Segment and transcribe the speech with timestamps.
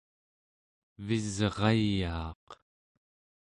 [1.01, 2.45] evisrayaaq